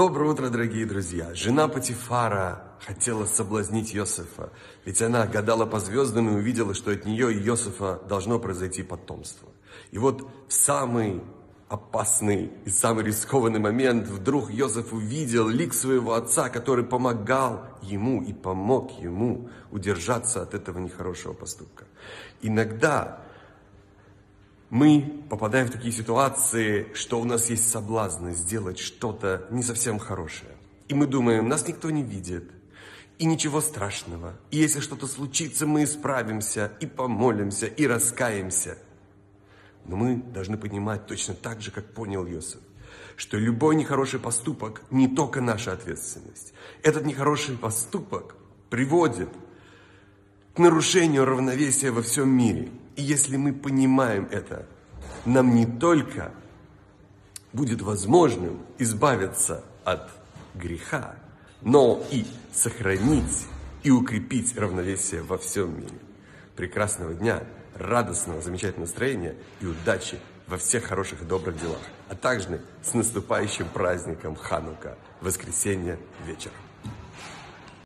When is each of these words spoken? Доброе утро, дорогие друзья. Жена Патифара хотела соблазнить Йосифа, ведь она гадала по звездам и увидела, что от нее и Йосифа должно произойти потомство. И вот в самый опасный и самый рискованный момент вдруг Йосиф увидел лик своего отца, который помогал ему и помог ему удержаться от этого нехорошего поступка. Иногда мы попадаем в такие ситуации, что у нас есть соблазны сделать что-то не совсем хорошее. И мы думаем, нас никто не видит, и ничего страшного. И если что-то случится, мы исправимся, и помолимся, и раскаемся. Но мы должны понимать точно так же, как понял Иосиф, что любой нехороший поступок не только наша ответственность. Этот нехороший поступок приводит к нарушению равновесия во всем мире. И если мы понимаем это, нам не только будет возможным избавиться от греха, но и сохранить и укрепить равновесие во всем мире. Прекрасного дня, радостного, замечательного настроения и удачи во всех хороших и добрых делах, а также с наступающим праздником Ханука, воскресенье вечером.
Доброе 0.00 0.30
утро, 0.30 0.48
дорогие 0.48 0.86
друзья. 0.86 1.34
Жена 1.34 1.68
Патифара 1.68 2.62
хотела 2.86 3.26
соблазнить 3.26 3.92
Йосифа, 3.92 4.48
ведь 4.86 5.02
она 5.02 5.26
гадала 5.26 5.66
по 5.66 5.78
звездам 5.78 6.30
и 6.30 6.38
увидела, 6.40 6.72
что 6.72 6.90
от 6.90 7.04
нее 7.04 7.34
и 7.34 7.38
Йосифа 7.38 8.00
должно 8.08 8.38
произойти 8.38 8.82
потомство. 8.82 9.50
И 9.90 9.98
вот 9.98 10.26
в 10.48 10.52
самый 10.54 11.22
опасный 11.68 12.50
и 12.64 12.70
самый 12.70 13.04
рискованный 13.04 13.60
момент 13.60 14.08
вдруг 14.08 14.50
Йосиф 14.50 14.94
увидел 14.94 15.48
лик 15.48 15.74
своего 15.74 16.14
отца, 16.14 16.48
который 16.48 16.86
помогал 16.86 17.66
ему 17.82 18.22
и 18.22 18.32
помог 18.32 18.98
ему 19.02 19.50
удержаться 19.70 20.40
от 20.40 20.54
этого 20.54 20.78
нехорошего 20.78 21.34
поступка. 21.34 21.84
Иногда 22.40 23.20
мы 24.70 25.24
попадаем 25.28 25.66
в 25.66 25.72
такие 25.72 25.92
ситуации, 25.92 26.86
что 26.94 27.20
у 27.20 27.24
нас 27.24 27.50
есть 27.50 27.68
соблазны 27.68 28.34
сделать 28.34 28.78
что-то 28.78 29.46
не 29.50 29.64
совсем 29.64 29.98
хорошее. 29.98 30.52
И 30.88 30.94
мы 30.94 31.06
думаем, 31.06 31.48
нас 31.48 31.66
никто 31.66 31.90
не 31.90 32.02
видит, 32.04 32.50
и 33.18 33.26
ничего 33.26 33.60
страшного. 33.60 34.34
И 34.52 34.58
если 34.58 34.80
что-то 34.80 35.08
случится, 35.08 35.66
мы 35.66 35.84
исправимся, 35.84 36.72
и 36.80 36.86
помолимся, 36.86 37.66
и 37.66 37.86
раскаемся. 37.86 38.78
Но 39.86 39.96
мы 39.96 40.16
должны 40.16 40.56
понимать 40.56 41.06
точно 41.06 41.34
так 41.34 41.60
же, 41.60 41.72
как 41.72 41.92
понял 41.92 42.24
Иосиф, 42.26 42.60
что 43.16 43.38
любой 43.38 43.74
нехороший 43.74 44.20
поступок 44.20 44.82
не 44.90 45.08
только 45.08 45.40
наша 45.40 45.72
ответственность. 45.72 46.54
Этот 46.82 47.04
нехороший 47.04 47.58
поступок 47.58 48.36
приводит 48.68 49.28
к 50.54 50.58
нарушению 50.58 51.24
равновесия 51.24 51.90
во 51.90 52.02
всем 52.02 52.28
мире. 52.30 52.70
И 53.00 53.02
если 53.02 53.38
мы 53.38 53.54
понимаем 53.54 54.28
это, 54.30 54.66
нам 55.24 55.54
не 55.54 55.64
только 55.64 56.34
будет 57.54 57.80
возможным 57.80 58.60
избавиться 58.76 59.64
от 59.84 60.10
греха, 60.54 61.16
но 61.62 62.04
и 62.10 62.26
сохранить 62.52 63.46
и 63.82 63.90
укрепить 63.90 64.54
равновесие 64.54 65.22
во 65.22 65.38
всем 65.38 65.80
мире. 65.80 65.98
Прекрасного 66.56 67.14
дня, 67.14 67.42
радостного, 67.74 68.42
замечательного 68.42 68.86
настроения 68.86 69.34
и 69.62 69.66
удачи 69.66 70.18
во 70.46 70.58
всех 70.58 70.84
хороших 70.84 71.22
и 71.22 71.24
добрых 71.24 71.58
делах, 71.58 71.80
а 72.10 72.14
также 72.14 72.60
с 72.82 72.92
наступающим 72.92 73.66
праздником 73.72 74.36
Ханука, 74.36 74.98
воскресенье 75.22 75.98
вечером. 76.26 76.69